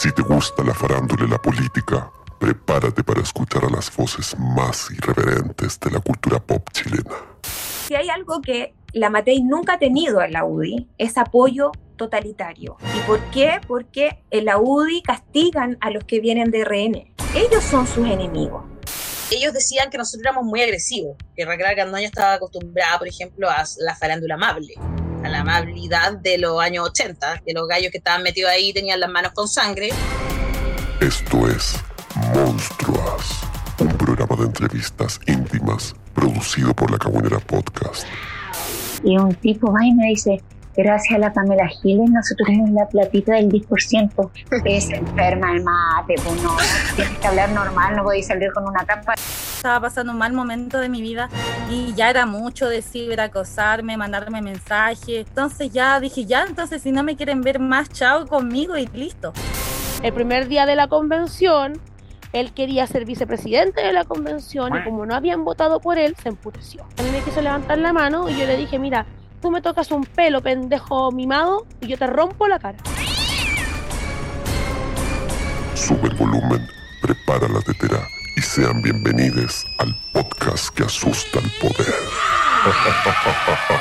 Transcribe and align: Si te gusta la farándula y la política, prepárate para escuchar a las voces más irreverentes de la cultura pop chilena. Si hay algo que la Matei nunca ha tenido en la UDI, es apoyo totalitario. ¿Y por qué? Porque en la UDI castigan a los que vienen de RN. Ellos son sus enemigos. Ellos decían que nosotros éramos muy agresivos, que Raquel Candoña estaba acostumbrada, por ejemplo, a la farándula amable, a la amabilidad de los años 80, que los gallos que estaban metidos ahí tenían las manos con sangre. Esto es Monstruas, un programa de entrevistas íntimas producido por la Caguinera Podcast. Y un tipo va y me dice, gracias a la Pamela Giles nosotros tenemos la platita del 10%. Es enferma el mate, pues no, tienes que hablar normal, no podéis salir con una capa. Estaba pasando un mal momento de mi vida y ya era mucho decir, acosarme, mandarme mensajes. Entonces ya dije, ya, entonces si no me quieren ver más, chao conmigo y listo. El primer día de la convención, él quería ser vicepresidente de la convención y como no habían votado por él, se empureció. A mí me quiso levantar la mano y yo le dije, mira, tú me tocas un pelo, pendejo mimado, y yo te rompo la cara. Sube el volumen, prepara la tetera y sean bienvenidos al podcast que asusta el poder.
Si 0.00 0.12
te 0.12 0.22
gusta 0.22 0.62
la 0.62 0.74
farándula 0.74 1.24
y 1.24 1.28
la 1.28 1.42
política, 1.42 2.08
prepárate 2.38 3.02
para 3.02 3.20
escuchar 3.20 3.64
a 3.64 3.68
las 3.68 3.92
voces 3.96 4.38
más 4.38 4.88
irreverentes 4.92 5.80
de 5.80 5.90
la 5.90 5.98
cultura 5.98 6.38
pop 6.38 6.62
chilena. 6.70 7.16
Si 7.88 7.96
hay 7.96 8.08
algo 8.08 8.40
que 8.40 8.76
la 8.92 9.10
Matei 9.10 9.42
nunca 9.42 9.72
ha 9.72 9.78
tenido 9.80 10.22
en 10.22 10.34
la 10.34 10.44
UDI, 10.44 10.86
es 10.98 11.18
apoyo 11.18 11.72
totalitario. 11.96 12.76
¿Y 12.96 13.00
por 13.08 13.18
qué? 13.32 13.60
Porque 13.66 14.22
en 14.30 14.44
la 14.44 14.58
UDI 14.58 15.02
castigan 15.02 15.76
a 15.80 15.90
los 15.90 16.04
que 16.04 16.20
vienen 16.20 16.52
de 16.52 16.64
RN. 16.64 17.12
Ellos 17.34 17.64
son 17.64 17.88
sus 17.88 18.06
enemigos. 18.06 18.62
Ellos 19.32 19.52
decían 19.52 19.90
que 19.90 19.98
nosotros 19.98 20.22
éramos 20.24 20.44
muy 20.44 20.62
agresivos, 20.62 21.16
que 21.34 21.44
Raquel 21.44 21.74
Candoña 21.74 22.06
estaba 22.06 22.34
acostumbrada, 22.34 22.98
por 22.98 23.08
ejemplo, 23.08 23.50
a 23.50 23.64
la 23.80 23.96
farándula 23.96 24.36
amable, 24.36 24.74
a 25.24 25.28
la 25.28 25.40
amabilidad 25.40 26.18
de 26.18 26.38
los 26.38 26.60
años 26.60 26.88
80, 26.88 27.42
que 27.44 27.52
los 27.52 27.66
gallos 27.68 27.90
que 27.90 27.98
estaban 27.98 28.22
metidos 28.22 28.50
ahí 28.50 28.72
tenían 28.72 29.00
las 29.00 29.10
manos 29.10 29.32
con 29.32 29.48
sangre. 29.48 29.90
Esto 31.00 31.48
es 31.48 31.76
Monstruas, 32.34 33.40
un 33.78 33.88
programa 33.96 34.36
de 34.36 34.44
entrevistas 34.44 35.20
íntimas 35.26 35.94
producido 36.14 36.74
por 36.74 36.90
la 36.90 36.98
Caguinera 36.98 37.38
Podcast. 37.38 38.04
Y 39.04 39.16
un 39.16 39.34
tipo 39.36 39.72
va 39.72 39.84
y 39.84 39.92
me 39.94 40.08
dice, 40.08 40.42
gracias 40.76 41.16
a 41.16 41.18
la 41.18 41.32
Pamela 41.32 41.68
Giles 41.68 42.10
nosotros 42.10 42.46
tenemos 42.46 42.70
la 42.70 42.88
platita 42.88 43.34
del 43.34 43.48
10%. 43.48 44.30
Es 44.64 44.90
enferma 44.90 45.52
el 45.52 45.62
mate, 45.62 46.14
pues 46.24 46.42
no, 46.42 46.56
tienes 46.96 47.18
que 47.18 47.26
hablar 47.26 47.50
normal, 47.50 47.96
no 47.96 48.04
podéis 48.04 48.26
salir 48.26 48.52
con 48.52 48.66
una 48.66 48.84
capa. 48.84 49.14
Estaba 49.58 49.80
pasando 49.80 50.12
un 50.12 50.18
mal 50.18 50.32
momento 50.32 50.78
de 50.78 50.88
mi 50.88 51.02
vida 51.02 51.28
y 51.68 51.92
ya 51.94 52.10
era 52.10 52.26
mucho 52.26 52.68
decir, 52.68 53.20
acosarme, 53.20 53.96
mandarme 53.96 54.40
mensajes. 54.40 55.26
Entonces 55.26 55.72
ya 55.72 55.98
dije, 55.98 56.26
ya, 56.26 56.44
entonces 56.44 56.80
si 56.80 56.92
no 56.92 57.02
me 57.02 57.16
quieren 57.16 57.40
ver 57.40 57.58
más, 57.58 57.88
chao 57.88 58.28
conmigo 58.28 58.76
y 58.76 58.86
listo. 58.86 59.32
El 60.00 60.12
primer 60.12 60.46
día 60.46 60.64
de 60.64 60.76
la 60.76 60.86
convención, 60.86 61.80
él 62.32 62.52
quería 62.52 62.86
ser 62.86 63.04
vicepresidente 63.04 63.80
de 63.80 63.92
la 63.92 64.04
convención 64.04 64.76
y 64.76 64.84
como 64.84 65.04
no 65.06 65.16
habían 65.16 65.44
votado 65.44 65.80
por 65.80 65.98
él, 65.98 66.14
se 66.22 66.28
empureció. 66.28 66.86
A 66.96 67.02
mí 67.02 67.10
me 67.10 67.20
quiso 67.22 67.42
levantar 67.42 67.78
la 67.78 67.92
mano 67.92 68.28
y 68.28 68.38
yo 68.38 68.46
le 68.46 68.56
dije, 68.56 68.78
mira, 68.78 69.06
tú 69.42 69.50
me 69.50 69.60
tocas 69.60 69.90
un 69.90 70.04
pelo, 70.04 70.40
pendejo 70.40 71.10
mimado, 71.10 71.66
y 71.80 71.88
yo 71.88 71.98
te 71.98 72.06
rompo 72.06 72.46
la 72.46 72.60
cara. 72.60 72.78
Sube 75.74 76.10
el 76.10 76.14
volumen, 76.14 76.64
prepara 77.02 77.48
la 77.48 77.60
tetera 77.60 78.06
y 78.38 78.42
sean 78.42 78.80
bienvenidos 78.80 79.66
al 79.78 79.92
podcast 80.12 80.72
que 80.72 80.84
asusta 80.84 81.40
el 81.40 81.50
poder. 81.60 81.94